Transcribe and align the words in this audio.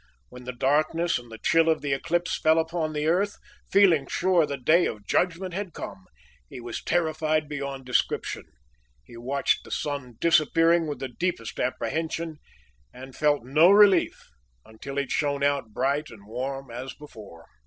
When 0.29 0.45
the 0.45 0.51
darkness 0.51 1.19
and 1.19 1.31
the 1.31 1.37
chill 1.37 1.69
of 1.69 1.81
the 1.81 1.93
eclipse 1.93 2.35
fell 2.39 2.57
upon 2.57 2.93
the 2.93 3.05
earth, 3.05 3.35
feeling 3.71 4.07
sure 4.07 4.47
the 4.47 4.57
day 4.57 4.87
of 4.87 5.05
judgment 5.05 5.53
had 5.53 5.73
come, 5.75 6.05
he 6.49 6.59
was 6.59 6.81
terrified 6.81 7.47
beyond 7.47 7.85
description. 7.85 8.45
He 9.05 9.15
watched 9.15 9.63
the 9.63 9.69
sun 9.69 10.15
disappearing 10.19 10.87
with 10.87 10.97
the 10.97 11.09
deepest 11.09 11.59
apprehension, 11.59 12.37
and 12.91 13.15
felt 13.15 13.43
no 13.45 13.69
relief 13.69 14.31
until 14.65 14.97
it 14.97 15.11
shone 15.11 15.43
out 15.43 15.71
bright 15.71 16.09
and 16.09 16.25
warm 16.25 16.71
as 16.71 16.95
before. 16.95 17.45